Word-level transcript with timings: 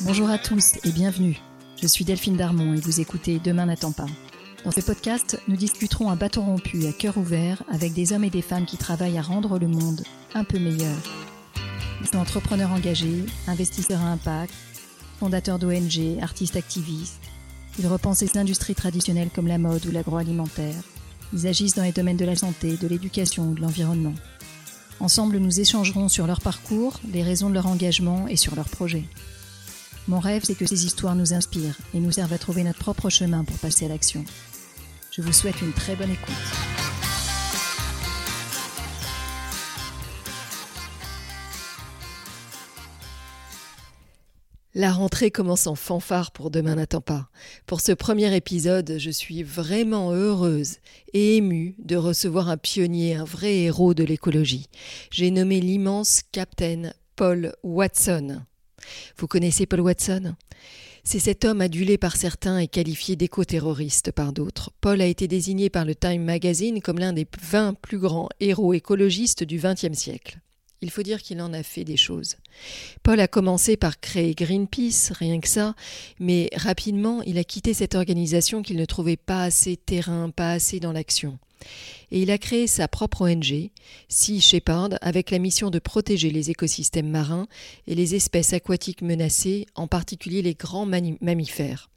Bonjour 0.00 0.28
à 0.28 0.38
tous 0.38 0.74
et 0.84 0.92
bienvenue. 0.92 1.40
Je 1.80 1.86
suis 1.86 2.04
Delphine 2.04 2.36
Darmon 2.36 2.74
et 2.74 2.80
vous 2.80 3.00
écoutez 3.00 3.38
Demain 3.38 3.66
n'attend 3.66 3.92
pas. 3.92 4.06
Dans 4.64 4.70
ce 4.70 4.80
podcast, 4.80 5.40
nous 5.48 5.56
discuterons 5.56 6.08
à 6.08 6.14
bâton 6.16 6.44
rompu, 6.44 6.86
à 6.86 6.92
cœur 6.92 7.18
ouvert, 7.18 7.62
avec 7.72 7.92
des 7.92 8.12
hommes 8.12 8.24
et 8.24 8.30
des 8.30 8.42
femmes 8.42 8.66
qui 8.66 8.76
travaillent 8.76 9.18
à 9.18 9.22
rendre 9.22 9.58
le 9.58 9.66
monde 9.66 10.02
un 10.34 10.44
peu 10.44 10.58
meilleur. 10.58 10.96
Ils 12.00 12.06
sont 12.06 12.18
entrepreneurs 12.18 12.72
engagés, 12.72 13.24
investisseurs 13.46 14.00
à 14.00 14.10
impact, 14.10 14.52
fondateurs 15.20 15.58
d'ONG, 15.58 16.18
artistes 16.20 16.56
activistes. 16.56 17.20
Ils 17.78 17.86
repensent 17.86 18.24
les 18.24 18.38
industries 18.38 18.74
traditionnelles 18.74 19.30
comme 19.34 19.48
la 19.48 19.58
mode 19.58 19.84
ou 19.86 19.90
l'agroalimentaire. 19.90 20.82
Ils 21.32 21.46
agissent 21.46 21.74
dans 21.74 21.82
les 21.82 21.92
domaines 21.92 22.16
de 22.16 22.24
la 22.24 22.36
santé, 22.36 22.76
de 22.76 22.86
l'éducation 22.86 23.50
ou 23.50 23.54
de 23.54 23.60
l'environnement. 23.60 24.14
Ensemble, 25.00 25.38
nous 25.38 25.60
échangerons 25.60 26.08
sur 26.08 26.26
leur 26.26 26.40
parcours, 26.40 27.00
les 27.12 27.22
raisons 27.22 27.48
de 27.48 27.54
leur 27.54 27.66
engagement 27.66 28.26
et 28.28 28.36
sur 28.36 28.54
leurs 28.54 28.68
projets. 28.68 29.04
Mon 30.06 30.20
rêve, 30.20 30.42
c'est 30.44 30.54
que 30.54 30.66
ces 30.66 30.84
histoires 30.84 31.14
nous 31.14 31.32
inspirent 31.32 31.78
et 31.94 32.00
nous 32.00 32.12
servent 32.12 32.32
à 32.32 32.38
trouver 32.38 32.62
notre 32.62 32.78
propre 32.78 33.10
chemin 33.10 33.44
pour 33.44 33.56
passer 33.58 33.86
à 33.86 33.88
l'action. 33.88 34.24
Je 35.10 35.22
vous 35.22 35.32
souhaite 35.32 35.60
une 35.62 35.72
très 35.72 35.96
bonne 35.96 36.10
écoute. 36.10 36.73
La 44.76 44.90
rentrée 44.90 45.30
commence 45.30 45.68
en 45.68 45.76
fanfare 45.76 46.32
pour 46.32 46.50
Demain 46.50 46.74
n'attend 46.74 47.00
pas. 47.00 47.28
Pour 47.64 47.80
ce 47.80 47.92
premier 47.92 48.34
épisode, 48.34 48.96
je 48.98 49.10
suis 49.10 49.44
vraiment 49.44 50.10
heureuse 50.10 50.78
et 51.12 51.36
émue 51.36 51.76
de 51.78 51.94
recevoir 51.94 52.48
un 52.48 52.56
pionnier, 52.56 53.14
un 53.14 53.22
vrai 53.22 53.54
héros 53.58 53.94
de 53.94 54.02
l'écologie. 54.02 54.66
J'ai 55.12 55.30
nommé 55.30 55.60
l'immense 55.60 56.22
Captain 56.32 56.90
Paul 57.14 57.54
Watson. 57.62 58.42
Vous 59.16 59.28
connaissez 59.28 59.64
Paul 59.64 59.82
Watson? 59.82 60.34
C'est 61.04 61.20
cet 61.20 61.44
homme 61.44 61.60
adulé 61.60 61.96
par 61.96 62.16
certains 62.16 62.58
et 62.58 62.66
qualifié 62.66 63.14
d'éco-terroriste 63.14 64.10
par 64.10 64.32
d'autres. 64.32 64.72
Paul 64.80 65.00
a 65.00 65.06
été 65.06 65.28
désigné 65.28 65.70
par 65.70 65.84
le 65.84 65.94
Time 65.94 66.24
Magazine 66.24 66.80
comme 66.80 66.98
l'un 66.98 67.12
des 67.12 67.28
20 67.40 67.74
plus 67.74 67.98
grands 67.98 68.28
héros 68.40 68.74
écologistes 68.74 69.44
du 69.44 69.58
XXe 69.58 69.96
siècle. 69.96 70.40
Il 70.84 70.90
faut 70.90 71.02
dire 71.02 71.22
qu'il 71.22 71.40
en 71.40 71.54
a 71.54 71.62
fait 71.62 71.84
des 71.84 71.96
choses. 71.96 72.36
Paul 73.02 73.18
a 73.18 73.26
commencé 73.26 73.78
par 73.78 73.98
créer 73.98 74.34
Greenpeace, 74.34 75.12
rien 75.18 75.40
que 75.40 75.48
ça, 75.48 75.74
mais 76.20 76.50
rapidement 76.54 77.22
il 77.22 77.38
a 77.38 77.44
quitté 77.44 77.72
cette 77.72 77.94
organisation 77.94 78.62
qu'il 78.62 78.76
ne 78.76 78.84
trouvait 78.84 79.16
pas 79.16 79.44
assez 79.44 79.78
terrain, 79.78 80.28
pas 80.28 80.52
assez 80.52 80.80
dans 80.80 80.92
l'action 80.92 81.38
et 82.10 82.20
il 82.20 82.30
a 82.30 82.36
créé 82.36 82.66
sa 82.66 82.86
propre 82.86 83.22
ONG, 83.22 83.70
Sea 84.08 84.40
Shepherd, 84.40 84.98
avec 85.00 85.30
la 85.30 85.38
mission 85.38 85.70
de 85.70 85.78
protéger 85.78 86.30
les 86.30 86.50
écosystèmes 86.50 87.08
marins 87.08 87.48
et 87.86 87.94
les 87.94 88.14
espèces 88.14 88.52
aquatiques 88.52 89.00
menacées, 89.00 89.66
en 89.74 89.86
particulier 89.86 90.42
les 90.42 90.54
grands 90.54 90.86
mammifères. 90.86 91.88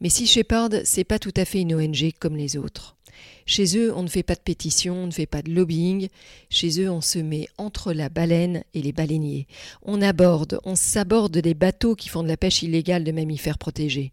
Mais 0.00 0.08
Sea 0.08 0.26
Shepherd, 0.26 0.82
c'est 0.84 1.04
pas 1.04 1.18
tout 1.18 1.34
à 1.36 1.44
fait 1.44 1.60
une 1.60 1.74
ONG 1.74 2.12
comme 2.18 2.36
les 2.36 2.56
autres. 2.56 2.96
Chez 3.44 3.76
eux, 3.76 3.92
on 3.94 4.02
ne 4.02 4.08
fait 4.08 4.22
pas 4.22 4.34
de 4.34 4.40
pétition, 4.40 4.94
on 4.94 5.06
ne 5.06 5.12
fait 5.12 5.26
pas 5.26 5.42
de 5.42 5.50
lobbying. 5.50 6.08
Chez 6.48 6.80
eux, 6.80 6.90
on 6.90 7.00
se 7.00 7.18
met 7.18 7.48
entre 7.58 7.92
la 7.92 8.08
baleine 8.08 8.64
et 8.74 8.80
les 8.80 8.92
baleiniers. 8.92 9.46
On 9.82 10.00
aborde, 10.00 10.60
on 10.64 10.74
s'aborde 10.74 11.36
des 11.36 11.54
bateaux 11.54 11.96
qui 11.96 12.08
font 12.08 12.22
de 12.22 12.28
la 12.28 12.36
pêche 12.36 12.62
illégale 12.62 13.04
de 13.04 13.12
mammifères 13.12 13.58
protégés. 13.58 14.12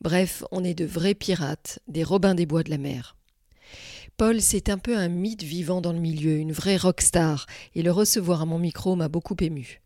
Bref, 0.00 0.44
on 0.52 0.62
est 0.62 0.74
de 0.74 0.84
vrais 0.84 1.14
pirates, 1.14 1.80
des 1.88 2.04
robins 2.04 2.34
des 2.34 2.46
bois 2.46 2.62
de 2.62 2.70
la 2.70 2.78
mer. 2.78 3.16
Paul, 4.16 4.40
c'est 4.40 4.68
un 4.68 4.78
peu 4.78 4.96
un 4.96 5.08
mythe 5.08 5.42
vivant 5.42 5.80
dans 5.80 5.92
le 5.92 5.98
milieu, 5.98 6.36
une 6.36 6.52
vraie 6.52 6.76
rockstar, 6.76 7.46
et 7.74 7.82
le 7.82 7.90
recevoir 7.90 8.42
à 8.42 8.46
mon 8.46 8.58
micro 8.58 8.94
m'a 8.94 9.08
beaucoup 9.08 9.36
ému. 9.40 9.80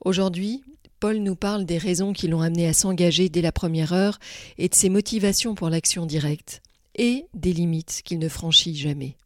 Aujourd'hui, 0.00 0.62
Paul 1.00 1.16
nous 1.16 1.34
parle 1.34 1.64
des 1.64 1.78
raisons 1.78 2.12
qui 2.12 2.28
l'ont 2.28 2.42
amené 2.42 2.68
à 2.68 2.74
s'engager 2.74 3.28
dès 3.28 3.40
la 3.40 3.52
première 3.52 3.92
heure 3.92 4.18
et 4.58 4.68
de 4.68 4.74
ses 4.74 4.90
motivations 4.90 5.54
pour 5.54 5.70
l'action 5.70 6.06
directe, 6.06 6.62
et 6.94 7.24
des 7.34 7.52
limites 7.52 8.02
qu'il 8.04 8.18
ne 8.18 8.28
franchit 8.28 8.76
jamais. 8.76 9.16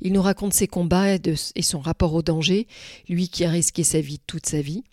Il 0.00 0.12
nous 0.12 0.22
raconte 0.22 0.54
ses 0.54 0.66
combats 0.66 1.14
et 1.14 1.62
son 1.62 1.80
rapport 1.80 2.14
au 2.14 2.22
danger, 2.22 2.66
lui 3.08 3.28
qui 3.28 3.44
a 3.44 3.50
risqué 3.50 3.84
sa 3.84 4.00
vie 4.00 4.20
toute 4.26 4.46
sa 4.46 4.60
vie, 4.60 4.84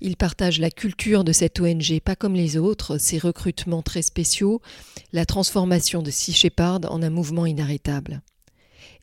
il 0.00 0.16
partage 0.16 0.58
la 0.58 0.70
culture 0.70 1.24
de 1.24 1.32
cette 1.32 1.60
ONG 1.60 2.00
pas 2.04 2.16
comme 2.16 2.34
les 2.34 2.56
autres, 2.56 2.98
ses 2.98 3.18
recrutements 3.18 3.82
très 3.82 4.02
spéciaux, 4.02 4.60
la 5.12 5.24
transformation 5.24 6.02
de 6.02 6.10
Sea 6.10 6.32
Shepherd 6.32 6.86
en 6.86 7.02
un 7.02 7.10
mouvement 7.10 7.46
inarrêtable. 7.46 8.20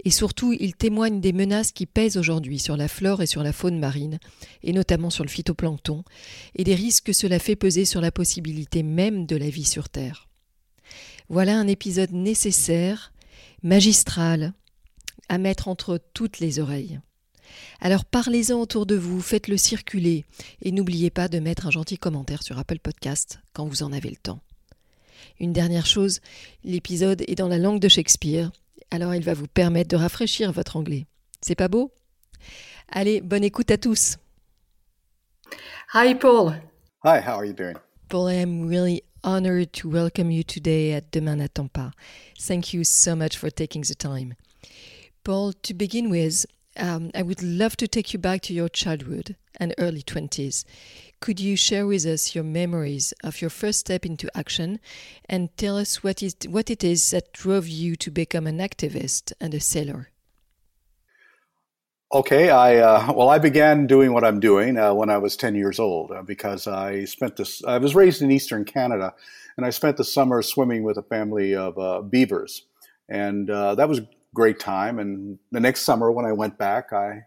Et 0.03 0.09
surtout, 0.09 0.53
il 0.53 0.75
témoigne 0.75 1.21
des 1.21 1.33
menaces 1.33 1.71
qui 1.71 1.85
pèsent 1.85 2.17
aujourd'hui 2.17 2.59
sur 2.59 2.75
la 2.75 2.87
flore 2.87 3.21
et 3.21 3.27
sur 3.27 3.43
la 3.43 3.53
faune 3.53 3.79
marine, 3.79 4.19
et 4.63 4.73
notamment 4.73 5.09
sur 5.09 5.23
le 5.23 5.29
phytoplancton, 5.29 6.03
et 6.55 6.63
des 6.63 6.75
risques 6.75 7.05
que 7.05 7.13
cela 7.13 7.39
fait 7.39 7.55
peser 7.55 7.85
sur 7.85 8.01
la 8.01 8.11
possibilité 8.11 8.83
même 8.83 9.25
de 9.25 9.35
la 9.35 9.49
vie 9.49 9.65
sur 9.65 9.89
Terre. 9.89 10.27
Voilà 11.29 11.57
un 11.57 11.67
épisode 11.67 12.11
nécessaire, 12.11 13.13
magistral, 13.63 14.53
à 15.29 15.37
mettre 15.37 15.67
entre 15.67 15.99
toutes 16.13 16.39
les 16.39 16.59
oreilles. 16.59 16.99
Alors 17.79 18.05
parlez-en 18.05 18.59
autour 18.59 18.85
de 18.85 18.95
vous, 18.95 19.21
faites-le 19.21 19.57
circuler 19.57 20.25
et 20.61 20.71
n'oubliez 20.71 21.09
pas 21.09 21.27
de 21.27 21.39
mettre 21.39 21.67
un 21.67 21.71
gentil 21.71 21.97
commentaire 21.97 22.43
sur 22.43 22.57
Apple 22.57 22.79
Podcast 22.79 23.39
quand 23.53 23.65
vous 23.65 23.83
en 23.83 23.93
avez 23.93 24.09
le 24.09 24.15
temps. 24.15 24.41
Une 25.39 25.53
dernière 25.53 25.85
chose, 25.85 26.19
l'épisode 26.63 27.23
est 27.27 27.35
dans 27.35 27.47
la 27.47 27.57
langue 27.57 27.79
de 27.79 27.89
Shakespeare, 27.89 28.51
alors 28.91 29.15
il 29.15 29.23
va 29.23 29.33
vous 29.33 29.47
permettre 29.47 29.89
de 29.89 29.95
rafraîchir 29.95 30.51
votre 30.51 30.75
anglais. 30.75 31.07
C'est 31.41 31.55
pas 31.55 31.67
beau? 31.67 31.91
Allez, 32.89 33.21
bonne 33.21 33.43
écoute 33.43 33.71
à 33.71 33.77
tous. 33.77 34.17
Hi 35.93 36.15
Paul. 36.15 36.53
Hi, 37.03 37.19
how 37.19 37.37
are 37.37 37.45
you 37.45 37.53
doing? 37.53 37.75
Paul, 38.09 38.29
I 38.29 38.35
am 38.35 38.67
really 38.67 39.03
honored 39.23 39.71
to 39.73 39.89
welcome 39.89 40.31
you 40.31 40.43
today 40.43 40.93
at 40.93 41.11
Demain 41.11 41.37
n'attend 41.37 41.69
pas. 41.71 41.91
Thank 42.37 42.73
you 42.73 42.83
so 42.83 43.15
much 43.15 43.37
for 43.37 43.49
taking 43.49 43.83
the 43.83 43.95
time. 43.95 44.35
Paul, 45.23 45.53
to 45.63 45.73
begin 45.73 46.09
with, 46.09 46.45
um, 46.77 47.11
I 47.13 47.21
would 47.21 47.43
love 47.43 47.75
to 47.77 47.87
take 47.87 48.13
you 48.13 48.19
back 48.19 48.41
to 48.43 48.53
your 48.53 48.69
childhood 48.69 49.35
and 49.57 49.75
early 49.77 50.01
20s. 50.01 50.63
Could 51.19 51.39
you 51.39 51.55
share 51.55 51.85
with 51.85 52.05
us 52.05 52.33
your 52.33 52.43
memories 52.43 53.13
of 53.23 53.41
your 53.41 53.49
first 53.49 53.81
step 53.81 54.05
into 54.05 54.35
action 54.35 54.79
and 55.25 55.55
tell 55.57 55.77
us 55.77 56.03
what, 56.03 56.23
is, 56.23 56.35
what 56.47 56.69
it 56.69 56.83
is 56.83 57.11
that 57.11 57.33
drove 57.33 57.67
you 57.67 57.95
to 57.97 58.09
become 58.09 58.47
an 58.47 58.57
activist 58.57 59.33
and 59.39 59.53
a 59.53 59.59
sailor? 59.59 60.09
Okay, 62.13 62.49
I 62.49 62.75
uh, 62.75 63.13
well, 63.13 63.29
I 63.29 63.39
began 63.39 63.87
doing 63.87 64.11
what 64.11 64.25
I'm 64.25 64.41
doing 64.41 64.77
uh, 64.77 64.93
when 64.93 65.09
I 65.09 65.17
was 65.17 65.37
10 65.37 65.55
years 65.55 65.79
old 65.79 66.11
uh, 66.11 66.21
because 66.21 66.67
I 66.67 67.05
spent 67.05 67.37
this. 67.37 67.63
I 67.63 67.77
was 67.77 67.95
raised 67.95 68.21
in 68.21 68.31
Eastern 68.31 68.65
Canada, 68.65 69.13
and 69.55 69.65
I 69.65 69.69
spent 69.69 69.95
the 69.95 70.03
summer 70.03 70.41
swimming 70.41 70.83
with 70.83 70.97
a 70.97 71.03
family 71.03 71.55
of 71.55 71.79
uh, 71.79 72.01
beavers, 72.01 72.65
and 73.07 73.49
uh, 73.49 73.75
that 73.75 73.87
was 73.87 74.01
great 74.33 74.59
time. 74.59 74.99
And 74.99 75.39
the 75.51 75.59
next 75.59 75.81
summer, 75.81 76.11
when 76.11 76.25
I 76.25 76.31
went 76.31 76.57
back, 76.57 76.93
I 76.93 77.23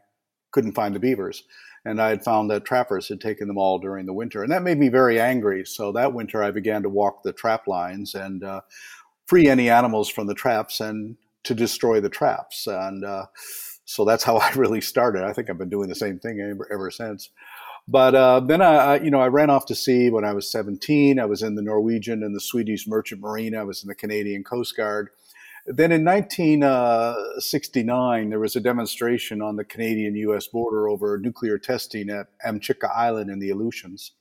couldn't 0.53 0.75
find 0.75 0.95
the 0.95 1.01
beavers. 1.01 1.45
And 1.85 2.01
I 2.01 2.09
had 2.09 2.25
found 2.25 2.51
that 2.51 2.65
trappers 2.65 3.09
had 3.09 3.21
taken 3.21 3.47
them 3.47 3.59
all 3.59 3.79
during 3.79 4.07
the 4.07 4.15
winter. 4.15 4.43
And 4.43 4.51
that 4.53 4.63
made 4.63 4.79
me 4.79 4.89
very 4.89 5.21
angry. 5.21 5.67
So 5.67 5.93
that 5.93 6.15
winter, 6.15 6.43
I 6.43 6.51
began 6.51 6.83
to 6.83 6.89
walk 6.89 7.23
the 7.23 7.33
trap 7.33 7.67
lines 7.67 8.15
and 8.15 8.43
uh, 8.43 8.63
free 9.27 9.49
any 9.49 9.69
animals 9.69 10.09
from 10.09 10.27
the 10.27 10.35
traps 10.35 10.81
and 10.81 11.17
to 11.43 11.55
destroy 11.55 12.01
the 12.01 12.09
traps. 12.09 12.67
And 12.67 13.05
uh, 13.05 13.27
so 13.85 14.05
that's 14.07 14.25
how 14.25 14.37
I 14.39 14.51
really 14.53 14.81
started. 14.81 15.25
I 15.25 15.33
think 15.33 15.51
I've 15.51 15.59
been 15.59 15.69
doing 15.69 15.89
the 15.89 15.95
same 15.95 16.19
thing 16.19 16.41
ever, 16.41 16.67
ever 16.73 16.91
since. 16.91 17.31
But 17.87 18.15
uh, 18.15 18.41
then 18.41 18.63
I, 18.63 18.99
you 19.01 19.11
know, 19.11 19.21
I 19.21 19.29
ran 19.29 19.51
off 19.51 19.67
to 19.67 19.75
sea 19.75 20.09
when 20.09 20.25
I 20.25 20.33
was 20.33 20.51
17. 20.51 21.19
I 21.19 21.27
was 21.27 21.43
in 21.43 21.55
the 21.55 21.61
Norwegian 21.61 22.23
and 22.23 22.35
the 22.35 22.41
Swedish 22.41 22.87
Merchant 22.87 23.21
Marine. 23.21 23.55
I 23.55 23.65
was 23.65 23.83
in 23.83 23.89
the 23.89 23.95
Canadian 23.95 24.43
Coast 24.43 24.75
Guard. 24.75 25.11
Then 25.67 25.93
in 25.93 26.05
1969, 26.05 28.29
there 28.29 28.39
was 28.39 28.55
a 28.55 28.61
demonstration 28.61 29.41
on 29.41 29.57
the 29.57 29.65
Canadian 29.65 30.15
US 30.17 30.47
border 30.47 30.87
over 30.89 31.19
nuclear 31.19 31.57
testing 31.59 32.11
at 32.11 32.27
Amchitka 32.47 32.95
Island 32.95 33.31
in 33.31 33.39
the 33.39 33.49
Aleutians. 33.49 34.13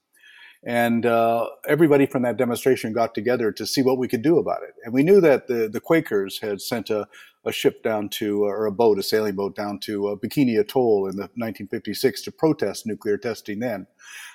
And 0.66 1.06
uh, 1.06 1.50
everybody 1.68 2.06
from 2.06 2.22
that 2.22 2.38
demonstration 2.38 2.94
got 2.94 3.13
together 3.13 3.51
to 3.51 3.66
see 3.66 3.81
what 3.81 3.98
we 3.98 4.07
could 4.07 4.22
do 4.22 4.38
about 4.38 4.63
it. 4.63 4.75
And 4.86 4.94
we 4.94 5.04
knew 5.04 5.19
that 5.19 5.48
the, 5.48 5.68
the 5.68 5.81
Quakers 5.81 6.40
had 6.40 6.62
sent 6.62 6.90
a, 6.90 7.06
a 7.44 7.51
ship 7.51 7.84
down 7.84 8.07
to, 8.10 8.46
or 8.46 8.66
a 8.66 8.72
boat, 8.72 8.98
a 8.98 9.04
sailing 9.04 9.36
boat 9.36 9.57
down 9.57 9.80
to 9.80 10.07
uh, 10.07 10.16
Bikini 10.16 10.57
Atoll 10.57 11.07
in 11.07 11.18
the 11.18 11.24
1956 11.36 12.22
to 12.22 12.31
protest 12.31 12.86
nuclear 12.86 13.18
testing 13.18 13.60
then. 13.60 13.88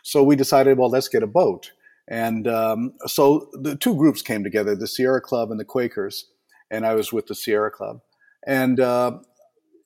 So 0.02 0.22
we 0.22 0.36
decided, 0.36 0.76
well, 0.76 0.90
let's 0.90 1.08
get 1.08 1.22
a 1.22 1.26
boat. 1.26 1.72
And 2.06 2.46
um, 2.46 2.92
so 3.06 3.48
the 3.54 3.76
two 3.76 3.96
groups 3.96 4.20
came 4.20 4.44
together, 4.44 4.76
the 4.76 4.86
Sierra 4.86 5.22
Club 5.22 5.50
and 5.50 5.58
the 5.58 5.64
Quakers 5.64 6.26
and 6.70 6.86
I 6.86 6.94
was 6.94 7.12
with 7.12 7.26
the 7.26 7.34
Sierra 7.34 7.70
Club. 7.70 8.00
And 8.46 8.80
uh, 8.80 9.18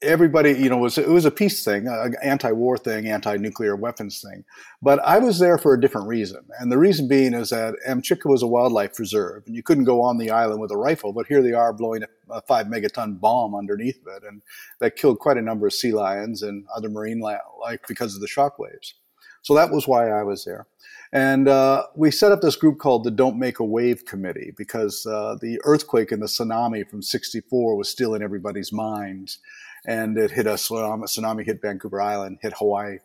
everybody, 0.02 0.52
you 0.52 0.69
know, 0.69 0.79
was 0.79 0.99
it 0.99 1.08
was 1.08 1.25
a 1.25 1.31
peace 1.31 1.64
thing, 1.64 1.87
an 1.87 2.17
anti-war 2.23 2.76
thing, 2.76 3.08
anti-nuclear 3.08 3.76
weapons 3.76 4.20
thing. 4.20 4.44
But 4.82 4.99
I 5.00 5.19
was 5.19 5.38
there 5.38 5.58
for 5.58 5.75
a 5.75 5.81
different 5.81 6.08
reason, 6.08 6.40
and 6.58 6.70
the 6.70 6.79
reason 6.79 7.08
being 7.08 7.34
is 7.34 7.50
that 7.50 7.75
Amchitka 7.88 8.26
was 8.26 8.43
a 8.43 8.46
wildlife 8.46 8.99
reserve, 8.99 9.44
and 9.46 9.55
you 9.55 9.62
couldn't 9.62 9.84
go 9.84 10.02
on 10.02 10.19
the 10.19 10.31
island 10.31 10.61
with 10.61 10.70
a 10.70 10.76
rifle. 10.76 11.12
But 11.12 11.26
here 11.26 11.43
they 11.43 11.52
are 11.52 11.73
blowing 11.73 12.02
a, 12.31 12.43
five 12.43 12.67
megaton 12.67 13.20
bomb 13.20 13.55
underneath 13.55 14.00
it, 14.06 14.23
and 14.26 14.43
that 14.81 14.96
killed 14.96 15.19
quite 15.19 15.37
a 15.37 15.43
number 15.43 15.67
of 15.67 15.73
sea 15.73 15.93
lions 15.93 16.43
and 16.43 16.67
other 16.75 16.88
marine 16.88 17.20
life 17.20 17.81
because 17.88 18.14
of 18.14 18.20
the 18.20 18.29
shock 18.29 18.58
waves. 18.58 18.94
So 19.43 19.55
that 19.55 19.71
was 19.71 19.87
why 19.87 20.09
I 20.09 20.23
was 20.23 20.44
there. 20.44 20.67
And 21.12 21.47
uh, 21.47 21.85
we 21.94 22.11
set 22.11 22.33
up 22.33 22.41
this 22.41 22.56
group 22.56 22.79
called 22.79 23.05
the 23.05 23.11
Don't 23.11 23.39
Make 23.39 23.59
a 23.59 23.65
Wave 23.65 24.06
Committee 24.06 24.55
because 24.56 25.05
uh, 25.05 25.37
the 25.41 25.61
earthquake 25.65 26.11
and 26.11 26.23
the 26.23 26.27
tsunami 26.27 26.89
from 26.89 27.03
64 27.03 27.77
was 27.77 27.91
still 27.91 28.15
in 28.15 28.23
everybody's 28.23 28.73
minds 28.73 29.39
and 29.85 30.17
it 30.17 30.31
hit 30.31 30.47
us. 30.47 30.71
A 30.71 30.75
tsunami 30.75 31.44
hit 31.44 31.61
Vancouver 31.61 32.00
Island, 32.00 32.39
hit 32.41 32.55
Hawaii. 32.56 32.99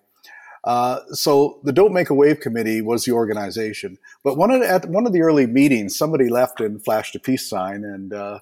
Uh, 0.64 1.00
so 1.12 1.60
the 1.64 1.72
Don't 1.72 1.94
Make 1.94 2.10
a 2.10 2.14
Wave 2.14 2.40
Committee 2.40 2.82
was 2.82 3.06
the 3.06 3.12
organization. 3.12 3.98
But 4.24 4.38
one 4.38 4.52
of 4.52 4.62
the, 4.62 4.70
at 4.70 4.90
one 4.90 5.06
of 5.06 5.14
the 5.14 5.22
early 5.22 5.48
meetings, 5.48 5.98
somebody 5.98 6.30
left 6.30 6.60
and 6.60 6.84
flashed 6.84 7.16
a 7.16 7.20
peace 7.20 7.48
sign, 7.48 7.84
and 7.84 8.14
uh, 8.14 8.40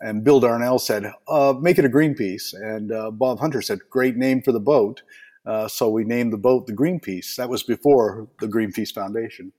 and 0.00 0.24
Bill 0.24 0.40
Darnell 0.40 0.78
said, 0.78 1.12
uh, 1.28 1.54
"Make 1.60 1.78
it 1.78 1.84
a 1.84 1.90
Greenpeace." 1.90 2.54
And 2.54 2.92
uh, 2.92 3.10
Bob 3.10 3.40
Hunter 3.40 3.60
said, 3.60 3.80
"Great 3.90 4.16
name 4.16 4.40
for 4.40 4.52
the 4.52 4.60
boat." 4.60 5.02
Uh, 5.46 5.68
so 5.68 5.88
we 5.88 6.04
named 6.04 6.32
the 6.32 6.38
boat 6.38 6.66
the 6.66 6.72
Greenpeace. 6.72 7.36
That 7.36 7.48
was 7.48 7.62
before 7.62 8.28
the 8.40 8.48
Greenpeace 8.48 8.92
Foundation. 8.92 9.52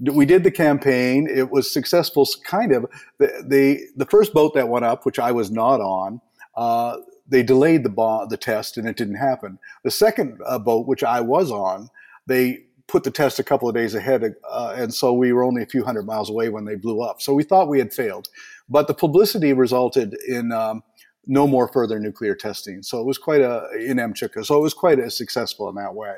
We 0.00 0.26
did 0.26 0.44
the 0.44 0.50
campaign. 0.50 1.28
It 1.28 1.50
was 1.50 1.72
successful, 1.72 2.26
kind 2.44 2.72
of. 2.72 2.86
The, 3.18 3.44
the, 3.46 3.80
the 3.96 4.06
first 4.06 4.32
boat 4.32 4.54
that 4.54 4.68
went 4.68 4.84
up, 4.84 5.04
which 5.04 5.18
I 5.18 5.32
was 5.32 5.50
not 5.50 5.80
on, 5.80 6.20
uh, 6.56 6.98
they 7.28 7.42
delayed 7.42 7.84
the 7.84 8.26
the 8.30 8.36
test 8.36 8.76
and 8.76 8.88
it 8.88 8.96
didn't 8.96 9.16
happen. 9.16 9.58
The 9.84 9.90
second 9.90 10.38
uh, 10.46 10.58
boat, 10.58 10.86
which 10.86 11.04
I 11.04 11.20
was 11.20 11.50
on, 11.50 11.90
they 12.26 12.64
put 12.86 13.04
the 13.04 13.10
test 13.10 13.38
a 13.38 13.44
couple 13.44 13.68
of 13.68 13.74
days 13.74 13.94
ahead, 13.94 14.34
uh, 14.50 14.74
and 14.76 14.92
so 14.92 15.12
we 15.12 15.32
were 15.32 15.44
only 15.44 15.62
a 15.62 15.66
few 15.66 15.84
hundred 15.84 16.06
miles 16.06 16.30
away 16.30 16.48
when 16.48 16.64
they 16.64 16.74
blew 16.74 17.02
up. 17.02 17.20
So 17.20 17.34
we 17.34 17.42
thought 17.42 17.68
we 17.68 17.78
had 17.78 17.92
failed, 17.92 18.28
but 18.68 18.86
the 18.86 18.94
publicity 18.94 19.52
resulted 19.52 20.14
in 20.26 20.52
um, 20.52 20.82
no 21.28 21.46
more 21.46 21.68
further 21.68 22.00
nuclear 22.00 22.34
testing. 22.34 22.82
So 22.82 23.00
it 23.00 23.06
was 23.06 23.18
quite 23.18 23.42
a 23.42 23.68
in 23.78 23.98
Amchitka. 23.98 24.44
So 24.44 24.56
it 24.56 24.62
was 24.62 24.74
quite 24.74 24.98
a 24.98 25.10
successful 25.10 25.68
in 25.68 25.76
that 25.76 25.94
way. 25.94 26.16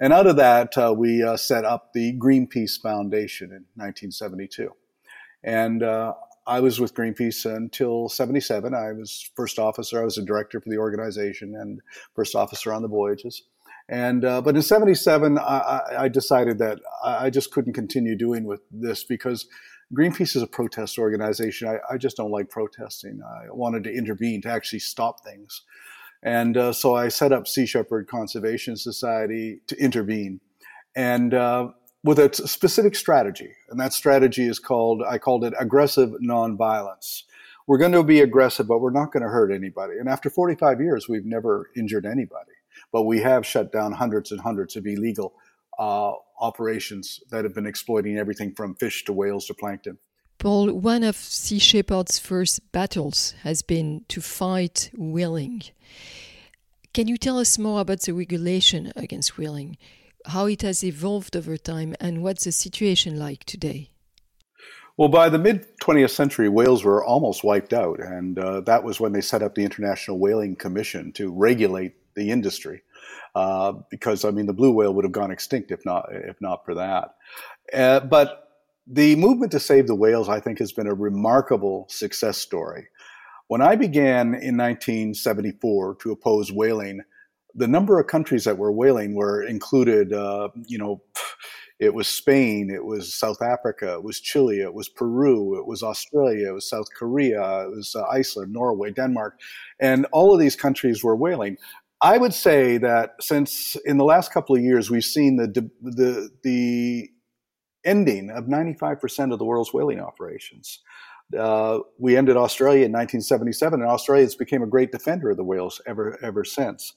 And 0.00 0.12
out 0.12 0.26
of 0.26 0.36
that, 0.36 0.76
uh, 0.76 0.94
we 0.96 1.22
uh, 1.22 1.36
set 1.36 1.64
up 1.64 1.92
the 1.92 2.18
Greenpeace 2.18 2.80
Foundation 2.80 3.48
in 3.50 3.64
1972. 3.74 4.70
And 5.44 5.82
uh, 5.82 6.14
I 6.46 6.60
was 6.60 6.80
with 6.80 6.94
Greenpeace 6.94 7.44
until 7.44 8.08
77. 8.08 8.74
I 8.74 8.92
was 8.92 9.30
first 9.36 9.58
officer. 9.58 10.00
I 10.00 10.04
was 10.04 10.18
a 10.18 10.24
director 10.24 10.60
for 10.60 10.70
the 10.70 10.78
organization 10.78 11.54
and 11.54 11.80
first 12.14 12.34
officer 12.34 12.72
on 12.72 12.82
the 12.82 12.88
voyages. 12.88 13.42
And 13.88 14.24
uh, 14.24 14.40
but 14.40 14.56
in 14.56 14.62
'77, 14.62 15.38
I, 15.38 15.80
I, 15.96 16.08
decided 16.08 16.58
that 16.58 16.80
I 17.04 17.30
just 17.30 17.52
couldn't 17.52 17.74
continue 17.74 18.16
doing 18.16 18.42
with 18.42 18.60
this 18.72 19.04
because 19.04 19.46
Greenpeace 19.94 20.34
is 20.34 20.42
a 20.42 20.46
protest 20.46 20.98
organization. 20.98 21.68
I, 21.68 21.78
I 21.94 21.96
just 21.96 22.16
don't 22.16 22.30
like 22.30 22.50
protesting. 22.50 23.20
I 23.22 23.46
wanted 23.50 23.84
to 23.84 23.92
intervene 23.92 24.42
to 24.42 24.48
actually 24.48 24.80
stop 24.80 25.22
things, 25.24 25.62
and 26.22 26.56
uh, 26.56 26.72
so 26.72 26.94
I 26.94 27.08
set 27.08 27.32
up 27.32 27.46
Sea 27.46 27.66
Shepherd 27.66 28.08
Conservation 28.08 28.76
Society 28.76 29.60
to 29.68 29.76
intervene. 29.76 30.40
And 30.94 31.34
uh, 31.34 31.68
with 32.06 32.20
a 32.20 32.32
specific 32.46 32.94
strategy. 32.94 33.52
And 33.68 33.80
that 33.80 33.92
strategy 33.92 34.46
is 34.46 34.60
called, 34.60 35.02
I 35.02 35.18
called 35.18 35.44
it 35.44 35.54
aggressive 35.58 36.10
nonviolence. 36.22 37.24
We're 37.66 37.78
going 37.78 37.92
to 37.92 38.04
be 38.04 38.20
aggressive, 38.20 38.68
but 38.68 38.78
we're 38.78 38.92
not 38.92 39.10
going 39.12 39.24
to 39.24 39.28
hurt 39.28 39.52
anybody. 39.52 39.94
And 39.98 40.08
after 40.08 40.30
45 40.30 40.80
years, 40.80 41.08
we've 41.08 41.26
never 41.26 41.68
injured 41.76 42.06
anybody. 42.06 42.52
But 42.92 43.02
we 43.02 43.20
have 43.22 43.44
shut 43.44 43.72
down 43.72 43.90
hundreds 43.90 44.30
and 44.30 44.40
hundreds 44.40 44.76
of 44.76 44.86
illegal 44.86 45.34
uh, 45.78 46.12
operations 46.40 47.20
that 47.30 47.44
have 47.44 47.54
been 47.54 47.66
exploiting 47.66 48.18
everything 48.18 48.52
from 48.54 48.74
fish 48.74 49.04
to 49.04 49.12
whales 49.12 49.46
to 49.46 49.54
plankton. 49.54 49.98
Paul, 50.38 50.72
one 50.72 51.02
of 51.02 51.16
Sea 51.16 51.58
Shepherd's 51.58 52.18
first 52.18 52.60
battles 52.72 53.34
has 53.42 53.62
been 53.62 54.04
to 54.08 54.20
fight 54.20 54.90
whaling. 54.94 55.62
Can 56.92 57.08
you 57.08 57.16
tell 57.16 57.38
us 57.38 57.58
more 57.58 57.80
about 57.80 58.02
the 58.02 58.12
regulation 58.12 58.92
against 58.96 59.38
whaling? 59.38 59.76
how 60.26 60.46
it 60.46 60.62
has 60.62 60.84
evolved 60.84 61.36
over 61.36 61.56
time, 61.56 61.94
and 62.00 62.22
what's 62.22 62.44
the 62.44 62.52
situation 62.52 63.18
like 63.18 63.44
today? 63.44 63.90
Well, 64.96 65.08
by 65.08 65.28
the 65.28 65.38
mid 65.38 65.66
20th 65.78 66.10
century, 66.10 66.48
whales 66.48 66.84
were 66.84 67.04
almost 67.04 67.44
wiped 67.44 67.72
out, 67.72 68.00
and 68.00 68.38
uh, 68.38 68.60
that 68.62 68.82
was 68.82 68.98
when 68.98 69.12
they 69.12 69.20
set 69.20 69.42
up 69.42 69.54
the 69.54 69.64
International 69.64 70.18
Whaling 70.18 70.56
Commission 70.56 71.12
to 71.12 71.30
regulate 71.30 71.94
the 72.14 72.30
industry. 72.30 72.82
Uh, 73.34 73.74
because 73.90 74.24
I 74.24 74.30
mean, 74.30 74.46
the 74.46 74.52
blue 74.52 74.72
whale 74.72 74.94
would 74.94 75.04
have 75.04 75.12
gone 75.12 75.30
extinct 75.30 75.70
if 75.70 75.84
not 75.84 76.06
if 76.10 76.40
not 76.40 76.64
for 76.64 76.74
that. 76.74 77.14
Uh, 77.72 78.00
but 78.00 78.46
the 78.86 79.16
movement 79.16 79.52
to 79.52 79.60
save 79.60 79.86
the 79.86 79.94
whales, 79.94 80.28
I 80.28 80.40
think, 80.40 80.58
has 80.58 80.72
been 80.72 80.86
a 80.86 80.94
remarkable 80.94 81.86
success 81.88 82.38
story. 82.38 82.88
When 83.48 83.60
I 83.60 83.76
began 83.76 84.28
in 84.28 84.56
1974 84.56 85.96
to 85.96 86.12
oppose 86.12 86.52
whaling, 86.52 87.00
the 87.54 87.68
number 87.68 87.98
of 87.98 88.06
countries 88.06 88.44
that 88.44 88.58
were 88.58 88.72
whaling 88.72 89.14
were 89.14 89.42
included, 89.42 90.12
uh, 90.12 90.48
you 90.66 90.78
know, 90.78 91.02
it 91.78 91.94
was 91.94 92.08
Spain, 92.08 92.70
it 92.70 92.84
was 92.84 93.14
South 93.14 93.42
Africa, 93.42 93.94
it 93.94 94.02
was 94.02 94.20
Chile, 94.20 94.60
it 94.60 94.72
was 94.72 94.88
Peru, 94.88 95.58
it 95.58 95.66
was 95.66 95.82
Australia, 95.82 96.48
it 96.48 96.54
was 96.54 96.68
South 96.68 96.86
Korea, 96.96 97.64
it 97.64 97.70
was 97.70 97.94
uh, 97.94 98.04
Iceland, 98.04 98.52
Norway, 98.52 98.90
Denmark, 98.92 99.38
and 99.80 100.06
all 100.12 100.32
of 100.32 100.40
these 100.40 100.56
countries 100.56 101.04
were 101.04 101.16
whaling. 101.16 101.58
I 102.06 102.18
would 102.18 102.34
say 102.34 102.78
that 102.78 103.14
since 103.20 103.76
in 103.84 103.96
the 103.98 104.04
last 104.04 104.32
couple 104.32 104.54
of 104.54 104.62
years 104.62 104.90
we've 104.90 105.04
seen 105.04 105.36
the 105.36 105.48
the 105.82 106.30
the 106.42 107.10
ending 107.84 108.30
of 108.30 108.44
95% 108.44 109.32
of 109.32 109.38
the 109.38 109.44
world's 109.44 109.72
whaling 109.72 110.00
operations. 110.00 110.80
Uh, 111.36 111.78
we 111.98 112.16
ended 112.16 112.36
Australia 112.36 112.84
in 112.84 112.92
1977, 112.92 113.80
and 113.80 113.90
Australia 113.90 114.24
has 114.24 114.34
become 114.34 114.62
a 114.62 114.66
great 114.66 114.92
defender 114.92 115.30
of 115.30 115.36
the 115.36 115.44
whales 115.44 115.80
ever 115.86 116.18
ever 116.22 116.44
since 116.44 116.94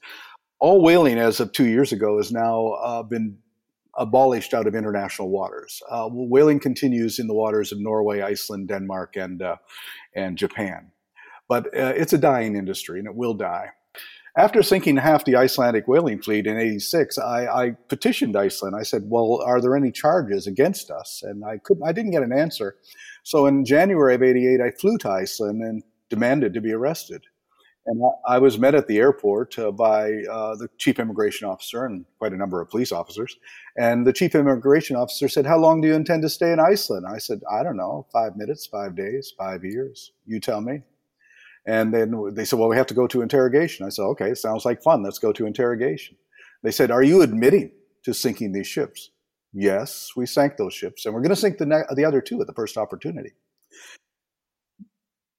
all 0.60 0.82
whaling 0.82 1.18
as 1.18 1.40
of 1.40 1.52
two 1.52 1.68
years 1.68 1.92
ago 1.92 2.18
has 2.18 2.32
now 2.32 2.68
uh, 2.84 3.04
been 3.04 3.38
abolished 3.98 4.54
out 4.54 4.68
of 4.68 4.76
international 4.76 5.30
waters. 5.30 5.82
Uh, 5.90 6.08
whaling 6.12 6.60
continues 6.60 7.20
in 7.20 7.28
the 7.28 7.34
waters 7.34 7.72
of 7.72 7.80
Norway, 7.80 8.22
Iceland, 8.22 8.68
Denmark, 8.68 9.16
and 9.16 9.42
uh, 9.42 9.56
and 10.16 10.38
Japan, 10.38 10.92
but 11.48 11.68
uh, 11.68 11.94
it's 11.96 12.14
a 12.14 12.18
dying 12.18 12.56
industry 12.56 13.00
and 13.00 13.08
it 13.08 13.16
will 13.16 13.34
die. 13.34 13.70
After 14.40 14.64
sinking 14.64 14.96
half 14.96 15.26
the 15.26 15.36
Icelandic 15.36 15.86
whaling 15.86 16.22
fleet 16.22 16.48
in 16.48 16.58
'86, 16.58 17.18
I, 17.18 17.46
I, 17.48 17.72
petitioned 17.90 18.38
Iceland. 18.38 18.74
I 18.80 18.84
said, 18.84 19.04
"Well, 19.06 19.42
are 19.46 19.60
there 19.60 19.76
any 19.76 19.92
charges 19.92 20.48
against 20.48 20.90
us?" 20.90 21.22
And 21.24 21.44
I 21.44 21.58
couldn't. 21.58 21.84
I 21.86 21.92
didn't 21.92 22.12
get 22.12 22.24
an 22.24 22.32
answer. 22.32 22.78
So 23.24 23.48
in 23.48 23.66
January 23.66 24.16
of 24.16 24.24
'88, 24.24 24.62
I 24.62 24.72
flew 24.72 24.98
to 25.00 25.10
Iceland 25.10 25.62
and 25.62 25.84
demanded 26.10 26.54
to 26.54 26.62
be 26.62 26.72
arrested. 26.72 27.26
And 27.86 28.02
I 28.26 28.40
was 28.40 28.58
met 28.58 28.76
at 28.76 28.88
the 28.88 29.00
airport 29.00 29.60
uh, 29.60 29.72
by 29.72 30.24
uh, 30.32 30.56
the 30.56 30.70
chief 30.78 31.00
immigration 31.00 31.46
officer 31.46 31.86
and 31.86 32.06
quite 32.18 32.32
a 32.32 32.38
number 32.38 32.62
of 32.62 32.70
police 32.70 32.94
officers. 32.94 33.36
And 33.78 34.08
the 34.08 34.14
chief 34.14 34.36
immigration 34.36 34.96
officer 34.96 35.28
said, 35.28 35.48
How 35.48 35.58
long 35.58 35.82
do 35.82 35.90
you 35.90 35.96
intend 35.96 36.22
to 36.22 36.30
stay 36.30 36.54
in 36.54 36.62
Iceland? 36.62 37.06
I 37.06 37.18
said, 37.18 37.42
I 37.52 37.62
don't 37.64 37.78
know, 37.78 38.06
five 38.14 38.38
minutes, 38.38 38.68
five 38.68 38.96
days, 38.96 39.34
five 39.38 39.66
years. 39.66 40.14
You 40.26 40.40
tell 40.40 40.62
me. 40.62 40.84
And 41.70 41.94
then 41.94 42.34
they 42.34 42.46
said, 42.46 42.58
Well, 42.58 42.68
we 42.68 42.78
have 42.78 42.88
to 42.88 42.96
go 42.96 43.06
to 43.06 43.22
interrogation. 43.22 43.86
I 43.86 43.90
said, 43.90 44.02
Okay, 44.02 44.32
it 44.32 44.40
sounds 44.40 44.66
like 44.66 44.82
fun. 44.82 45.04
Let's 45.04 45.20
go 45.20 45.32
to 45.32 45.46
interrogation. 45.46 46.18
They 46.64 46.72
said, 46.72 46.90
Are 46.90 47.04
you 47.04 47.22
admitting 47.22 47.70
to 48.06 48.14
sinking 48.14 48.54
these 48.54 48.66
ships? 48.66 49.12
Yes, 49.54 50.12
we 50.16 50.26
sank 50.26 50.58
those 50.58 50.74
ships, 50.74 51.06
and 51.06 51.14
we're 51.14 51.22
going 51.22 51.30
to 51.30 51.36
sink 51.36 51.60
the, 51.60 51.68
ne- 51.68 51.96
the 51.96 52.06
other 52.06 52.22
two 52.22 52.42
at 52.42 52.48
the 52.48 52.54
first 52.54 52.76
opportunity. 52.76 53.34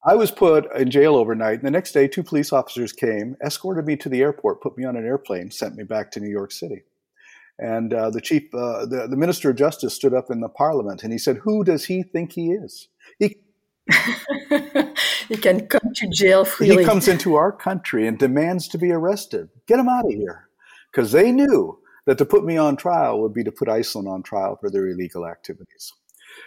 I 0.05 0.15
was 0.15 0.31
put 0.31 0.73
in 0.75 0.89
jail 0.89 1.15
overnight. 1.15 1.59
And 1.59 1.67
the 1.67 1.71
next 1.71 1.91
day, 1.91 2.07
two 2.07 2.23
police 2.23 2.53
officers 2.53 2.93
came, 2.93 3.35
escorted 3.45 3.85
me 3.85 3.97
to 3.97 4.09
the 4.09 4.21
airport, 4.21 4.61
put 4.61 4.77
me 4.77 4.85
on 4.85 4.95
an 4.95 5.05
airplane, 5.05 5.51
sent 5.51 5.75
me 5.75 5.83
back 5.83 6.11
to 6.11 6.19
New 6.21 6.29
York 6.29 6.51
City. 6.51 6.83
And 7.59 7.93
uh, 7.93 8.09
the 8.09 8.21
chief, 8.21 8.43
uh, 8.53 8.85
the, 8.85 9.07
the 9.09 9.17
minister 9.17 9.49
of 9.49 9.57
justice 9.57 9.93
stood 9.93 10.13
up 10.13 10.31
in 10.31 10.39
the 10.39 10.49
parliament 10.49 11.03
and 11.03 11.11
he 11.11 11.19
said, 11.19 11.37
Who 11.43 11.63
does 11.63 11.85
he 11.85 12.03
think 12.03 12.31
he 12.31 12.51
is? 12.51 12.87
He, 13.19 13.37
he 15.31 15.37
can 15.37 15.65
come 15.67 15.93
to 15.95 16.07
jail 16.09 16.43
freely. 16.43 16.83
He 16.83 16.85
comes 16.85 17.07
into 17.07 17.35
our 17.35 17.53
country 17.53 18.05
and 18.05 18.19
demands 18.19 18.67
to 18.67 18.77
be 18.77 18.91
arrested. 18.91 19.47
Get 19.65 19.79
him 19.79 19.87
out 19.87 20.03
of 20.03 20.11
here. 20.11 20.49
Because 20.91 21.13
they 21.13 21.31
knew 21.31 21.79
that 22.05 22.17
to 22.17 22.25
put 22.25 22.43
me 22.43 22.57
on 22.57 22.75
trial 22.75 23.21
would 23.21 23.33
be 23.33 23.45
to 23.45 23.51
put 23.51 23.69
Iceland 23.69 24.09
on 24.09 24.23
trial 24.23 24.57
for 24.59 24.69
their 24.69 24.89
illegal 24.89 25.25
activities. 25.25 25.93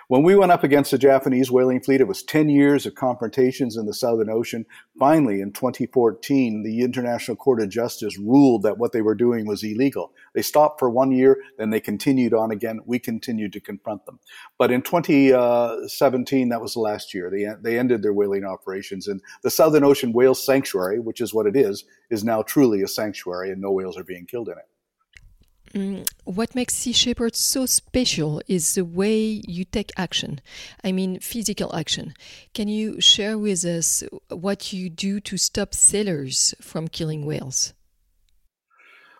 When 0.09 0.23
we 0.23 0.37
went 0.37 0.53
up 0.53 0.64
against 0.64 0.91
the 0.91 0.99
Japanese 0.99 1.50
whaling 1.50 1.81
fleet, 1.81 2.00
it 2.00 2.09
was 2.09 2.23
10 2.23 2.49
years 2.49 2.85
of 2.85 2.95
confrontations 2.95 3.76
in 3.76 3.87
the 3.87 3.95
Southern 3.95 4.29
Ocean. 4.29 4.67
Finally, 4.99 5.41
in 5.41 5.53
2014, 5.53 6.62
the 6.62 6.83
International 6.83 7.37
Court 7.37 7.62
of 7.62 7.71
Justice 7.71 8.19
ruled 8.19 8.62
that 8.62 8.79
what 8.79 8.93
they 8.93 9.03
were 9.03 9.14
doing 9.14 9.47
was 9.47 9.62
illegal. 9.62 10.12
They 10.35 10.43
stopped 10.43 10.79
for 10.79 10.91
one 10.91 11.11
year, 11.11 11.38
then 11.59 11.71
they 11.71 11.81
continued 11.81 12.35
on 12.35 12.50
again. 12.50 12.81
We 12.85 12.99
continued 12.99 13.53
to 13.55 13.61
confront 13.61 14.05
them. 14.05 14.21
But 14.59 14.71
in 14.71 14.83
2017, 14.83 16.49
that 16.50 16.61
was 16.61 16.75
the 16.75 16.81
last 16.81 17.14
year, 17.14 17.31
they, 17.31 17.47
they 17.62 17.79
ended 17.79 18.03
their 18.03 18.12
whaling 18.12 18.45
operations. 18.45 19.09
And 19.09 19.23
the 19.43 19.50
Southern 19.50 19.85
Ocean 19.85 20.12
Whale 20.12 20.35
Sanctuary, 20.35 21.00
which 21.00 21.21
is 21.21 21.33
what 21.33 21.47
it 21.47 21.57
is, 21.57 21.85
is 22.11 22.25
now 22.25 22.43
truly 22.43 22.83
a 22.83 22.88
sanctuary 22.88 23.50
and 23.50 23.61
no 23.61 23.73
whales 23.73 23.97
are 23.97 24.05
being 24.05 24.26
killed 24.26 24.49
in 24.49 24.59
it. 24.59 24.69
Mm, 25.75 26.09
what 26.23 26.54
makes 26.54 26.75
Sea 26.75 26.93
Shepherd 26.93 27.35
so 27.35 27.66
special 27.66 28.40
is 28.47 28.76
the 28.76 28.85
way 28.85 29.43
you 29.47 29.64
take 29.64 29.90
action. 29.97 30.40
I 30.85 30.93
mean, 30.93 31.19
physical 31.19 31.75
action. 31.75 32.14
Can 32.54 32.69
you 32.69 33.00
share 33.00 33.37
with 33.37 33.64
us 33.64 34.04
what 34.28 34.73
you 34.73 34.88
do 34.88 35.19
to 35.21 35.37
stop 35.37 35.75
sailors 35.75 36.54
from 36.61 36.87
killing 36.87 37.26
whales? 37.26 37.75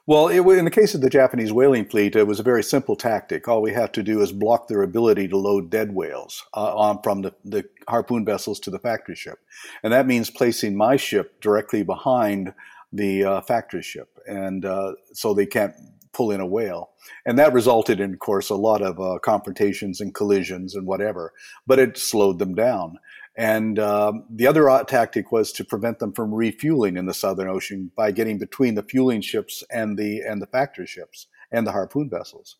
Well, 0.07 0.29
it, 0.29 0.47
in 0.59 0.67
the 0.67 0.71
case 0.71 0.95
of 0.95 1.01
the 1.01 1.09
Japanese 1.09 1.51
whaling 1.51 1.87
fleet, 1.87 2.15
it 2.15 2.27
was 2.27 2.39
a 2.39 2.45
very 2.45 2.63
simple 2.63 2.95
tactic. 2.95 3.49
All 3.49 3.63
we 3.63 3.73
have 3.73 3.91
to 3.93 4.03
do 4.03 4.21
is 4.21 4.33
block 4.33 4.69
their 4.69 4.83
ability 4.83 5.29
to 5.29 5.37
load 5.39 5.71
dead 5.71 5.95
whales 5.95 6.45
uh, 6.55 6.77
on 6.77 7.01
from 7.03 7.23
the, 7.23 7.35
the 7.45 7.65
harpoon 7.89 8.25
vessels 8.25 8.61
to 8.61 8.71
the 8.71 8.79
factory 8.79 9.17
ship, 9.17 9.39
and 9.83 9.95
that 9.95 10.07
means 10.07 10.29
placing 10.29 10.77
my 10.77 10.97
ship 10.97 11.41
directly 11.41 11.83
behind 11.83 12.53
the 12.93 13.25
uh, 13.25 13.41
factory 13.41 13.83
ship, 13.83 14.19
and 14.29 14.67
uh, 14.67 14.93
so 15.15 15.33
they 15.33 15.47
can't 15.47 15.75
pull 16.15 16.31
in 16.31 16.41
a 16.41 16.47
whale. 16.47 16.91
And 17.27 17.39
that 17.39 17.53
resulted 17.53 18.01
in, 18.01 18.15
of 18.15 18.19
course, 18.19 18.51
a 18.51 18.55
lot 18.55 18.81
of 18.81 19.01
uh, 19.01 19.19
confrontations 19.19 20.01
and 20.01 20.15
collisions 20.15 20.75
and 20.75 20.87
whatever, 20.87 21.33
but 21.67 21.79
it 21.79 21.99
slowed 21.99 22.39
them 22.39 22.55
down. 22.55 22.99
And 23.37 23.79
um, 23.79 24.25
the 24.31 24.47
other 24.47 24.69
tactic 24.87 25.33
was 25.33 25.51
to 25.53 25.65
prevent 25.65 25.99
them 25.99 26.13
from 26.13 26.33
refueling 26.33 26.97
in 26.97 27.07
the 27.07 27.15
Southern 27.15 27.49
Ocean 27.49 27.91
by 27.97 28.13
getting 28.13 28.39
between 28.39 28.77
the 28.77 28.83
fueling 28.85 29.21
ships 29.21 29.65
and 29.71 29.99
the 29.99 30.23
and 30.23 30.41
the 30.41 30.47
factory 30.47 30.87
ships 30.87 31.27
and 31.51 31.67
the 31.67 31.73
harpoon 31.73 32.09
vessels. 32.09 32.57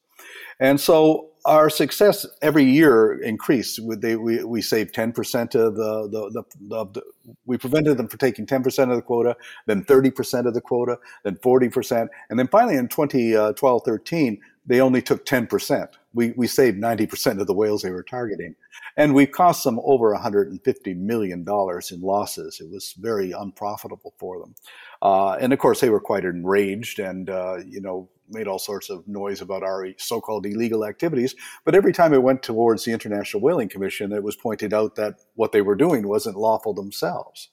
And 0.61 0.81
so 0.81 1.31
our 1.47 1.69
success 1.69 2.27
every 2.41 2.65
year 2.65 3.21
increased. 3.23 3.79
They, 4.01 4.17
we, 4.17 4.43
we 4.45 4.63
saved 4.63 4.95
10% 4.95 5.55
of 5.55 5.77
the, 5.77 6.09
the, 6.09 6.45
the, 6.69 6.87
the, 6.95 7.03
we 7.45 7.59
prevented 7.59 7.99
them 7.99 8.09
from 8.09 8.19
taking 8.19 8.47
10% 8.47 8.91
of 8.91 8.97
the 8.97 9.03
quota, 9.03 9.37
then 9.67 9.85
30% 9.85 10.47
of 10.47 10.55
the 10.55 10.61
quota, 10.61 10.99
then 11.23 11.37
40%. 11.37 12.09
And 12.31 12.39
then 12.39 12.49
finally 12.49 12.77
in 12.77 12.89
2012, 12.89 13.83
13, 13.85 14.41
they 14.67 14.81
only 14.81 15.03
took 15.03 15.27
10%. 15.27 15.89
We, 16.15 16.33
we 16.37 16.47
saved 16.47 16.81
90% 16.81 17.41
of 17.41 17.47
the 17.47 17.53
whales 17.53 17.83
they 17.83 17.91
were 17.91 18.03
targeting. 18.03 18.55
And 18.97 19.15
we 19.15 19.27
cost 19.27 19.65
them 19.65 19.79
over 19.85 20.17
$150 20.17 20.97
million 20.97 21.41
in 21.47 22.01
losses. 22.01 22.61
It 22.61 22.71
was 22.71 22.95
very 22.99 23.33
unprofitable 23.33 24.15
for 24.17 24.39
them. 24.39 24.55
Uh, 25.03 25.33
and 25.33 25.53
of 25.53 25.59
course, 25.59 25.81
they 25.81 25.91
were 25.91 26.01
quite 26.01 26.25
enraged 26.25 26.99
and, 27.01 27.29
uh, 27.29 27.59
you 27.67 27.83
know, 27.83 28.09
made 28.29 28.49
all 28.49 28.59
sorts 28.59 28.91
of 28.91 29.07
noise 29.07 29.41
about 29.41 29.63
our 29.63 29.89
so-called 29.99 30.47
illegal 30.47 30.85
activities. 30.85 31.35
But 31.65 31.75
every 31.75 31.93
time 31.93 32.15
it 32.15 32.23
went 32.23 32.43
towards 32.43 32.85
the 32.85 32.93
International 32.93 33.43
Whaling 33.43 33.69
Commission, 33.69 34.13
it 34.13 34.23
was 34.23 34.37
pointed 34.37 34.73
out 34.73 34.95
that 34.97 35.17
what 35.35 35.53
they 35.53 35.61
were 35.61 35.75
doing 35.77 36.09
wasn't 36.09 36.37
lawful 36.37 36.73
themselves. 36.73 37.51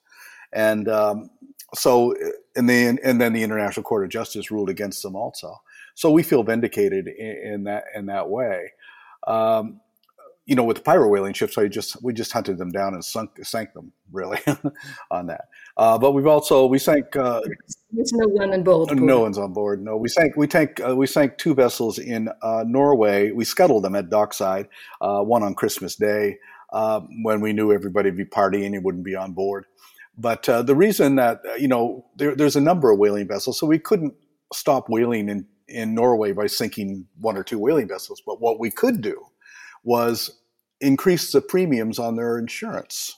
And 0.54 0.88
um, 0.88 1.30
so, 1.74 2.16
and 2.56 2.70
then 2.70 3.00
and 3.04 3.20
then 3.20 3.34
the 3.34 3.44
International 3.44 3.84
Court 3.84 4.04
of 4.04 4.10
Justice 4.10 4.52
ruled 4.52 4.70
against 4.70 5.04
them 5.04 5.16
also. 5.16 5.62
So 5.94 6.12
we 6.12 6.24
feel 6.24 6.44
vindicated 6.44 7.08
in, 7.08 7.54
in 7.54 7.64
that 7.66 7.84
in 7.96 8.06
that 8.06 8.30
way. 8.30 8.72
Um, 9.28 9.81
you 10.52 10.56
know, 10.56 10.66
with 10.66 10.76
the 10.76 10.84
pirate 10.84 11.08
whaling 11.08 11.32
ships, 11.32 11.58
I 11.58 11.70
just 11.70 12.04
we 12.04 12.12
just 12.12 12.34
hunted 12.34 12.58
them 12.58 12.72
down 12.72 12.94
and 12.94 13.06
sunk 13.06 13.40
sank 13.42 13.72
them 13.72 13.94
really 14.12 14.38
on 15.12 15.28
that. 15.28 15.46
Uh, 15.78 15.98
but 15.98 16.12
we've 16.12 16.28
also 16.28 16.66
we 16.66 16.78
sank. 16.78 17.16
Uh, 17.16 17.40
There's 17.90 18.12
no 18.12 18.28
one 18.28 18.52
on 18.52 18.62
board. 18.62 19.00
No 19.00 19.22
one's 19.22 19.38
on 19.38 19.54
board. 19.54 19.82
No, 19.82 19.96
we 19.96 20.10
sank. 20.10 20.36
We 20.36 20.50
sank. 20.50 20.82
Uh, 20.86 20.94
we 20.94 21.08
sank 21.08 21.38
two 21.38 21.56
vessels 21.56 22.00
in 22.00 22.28
uh, 22.42 22.66
Norway. 22.68 23.32
We 23.32 23.46
scuttled 23.46 23.86
them 23.86 23.96
at 23.96 24.10
dockside. 24.10 24.68
Uh, 25.00 25.22
one 25.22 25.42
on 25.42 25.56
Christmas 25.56 25.96
Day 25.96 26.38
uh, 26.74 27.00
when 27.24 27.40
we 27.40 27.54
knew 27.54 27.72
everybody 27.72 28.10
would 28.10 28.18
be 28.18 28.26
partying 28.26 28.76
and 28.76 28.84
wouldn't 28.84 29.06
be 29.06 29.16
on 29.16 29.32
board. 29.32 29.68
But 30.18 30.44
the 30.44 30.76
reason 30.76 31.16
that 31.16 31.40
you 31.58 31.70
know 31.70 32.08
there, 32.18 32.36
there's 32.36 32.58
a 32.58 32.62
number 32.62 32.92
of 32.92 33.00
whaling 33.00 33.30
vessels, 33.30 33.58
so 33.58 33.68
we 33.68 33.80
couldn't 33.80 34.16
stop 34.52 34.90
whaling 34.90 35.30
in 35.30 35.48
in 35.70 35.96
Norway 35.96 36.34
by 36.34 36.48
sinking 36.48 37.08
one 37.22 37.38
or 37.38 37.44
two 37.46 37.58
whaling 37.58 37.88
vessels. 37.88 38.22
But 38.26 38.42
what 38.42 38.60
we 38.60 38.70
could 38.70 39.00
do 39.00 39.28
was 39.86 40.41
increase 40.82 41.32
the 41.32 41.42
premiums 41.42 42.00
on 42.00 42.16
their 42.16 42.38
insurance. 42.38 43.16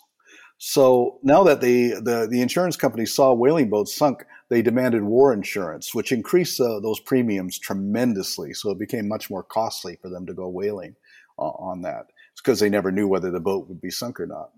So 0.57 1.19
now 1.23 1.43
that 1.43 1.59
the, 1.59 1.95
the, 1.95 2.27
the 2.29 2.41
insurance 2.41 2.77
companies 2.77 3.13
saw 3.13 3.33
whaling 3.33 3.69
boats 3.69 3.93
sunk, 3.93 4.23
they 4.49 4.61
demanded 4.61 5.03
war 5.03 5.33
insurance, 5.33 5.93
which 5.93 6.11
increased 6.11 6.59
uh, 6.61 6.79
those 6.79 6.99
premiums 7.01 7.59
tremendously. 7.59 8.53
So 8.53 8.71
it 8.71 8.79
became 8.79 9.07
much 9.07 9.29
more 9.29 9.43
costly 9.43 9.97
for 10.01 10.09
them 10.09 10.25
to 10.25 10.33
go 10.33 10.47
whaling 10.47 10.95
uh, 11.37 11.41
on 11.41 11.81
that. 11.81 12.05
It's 12.31 12.41
because 12.41 12.59
they 12.59 12.69
never 12.69 12.91
knew 12.91 13.07
whether 13.07 13.31
the 13.31 13.39
boat 13.39 13.67
would 13.67 13.81
be 13.81 13.91
sunk 13.91 14.19
or 14.19 14.27
not. 14.27 14.51